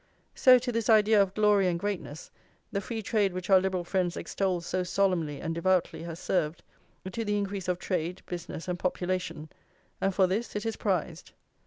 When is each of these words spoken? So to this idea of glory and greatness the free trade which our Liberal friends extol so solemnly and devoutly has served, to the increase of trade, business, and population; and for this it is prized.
So 0.33 0.57
to 0.57 0.71
this 0.71 0.89
idea 0.89 1.21
of 1.21 1.35
glory 1.35 1.67
and 1.67 1.79
greatness 1.79 2.31
the 2.71 2.81
free 2.81 3.03
trade 3.03 3.33
which 3.33 3.51
our 3.51 3.59
Liberal 3.61 3.83
friends 3.83 4.17
extol 4.17 4.59
so 4.61 4.81
solemnly 4.81 5.39
and 5.39 5.53
devoutly 5.53 6.01
has 6.01 6.19
served, 6.19 6.63
to 7.11 7.23
the 7.23 7.37
increase 7.37 7.67
of 7.67 7.77
trade, 7.77 8.23
business, 8.25 8.67
and 8.67 8.79
population; 8.79 9.51
and 10.01 10.11
for 10.15 10.25
this 10.25 10.55
it 10.55 10.65
is 10.65 10.75
prized. 10.75 11.33